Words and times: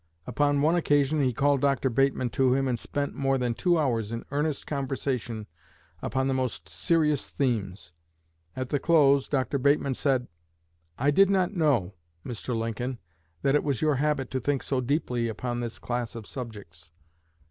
Upon 0.25 0.63
one 0.63 0.75
occasion 0.75 1.21
he 1.21 1.31
called 1.31 1.61
Dr. 1.61 1.87
Bateman 1.87 2.31
to 2.31 2.55
him, 2.55 2.67
and 2.67 2.79
spent 2.79 3.13
more 3.13 3.37
than 3.37 3.53
two 3.53 3.77
hours 3.77 4.11
in 4.11 4.25
earnest 4.31 4.65
conversation 4.65 5.45
upon 6.01 6.27
the 6.27 6.33
most 6.33 6.67
serious 6.67 7.29
themes. 7.29 7.91
At 8.55 8.69
the 8.69 8.79
close, 8.79 9.27
Dr. 9.27 9.59
Bateman 9.59 9.93
said: 9.93 10.27
"I 10.97 11.11
did 11.11 11.29
not 11.29 11.53
know, 11.53 11.93
Mr. 12.25 12.55
Lincoln, 12.55 12.97
that 13.43 13.53
it 13.53 13.63
was 13.63 13.83
your 13.83 13.97
habit 13.97 14.31
to 14.31 14.39
think 14.39 14.63
so 14.63 14.81
deeply 14.81 15.27
upon 15.27 15.59
this 15.59 15.77
class 15.77 16.15
of 16.15 16.25
subjects." 16.25 16.89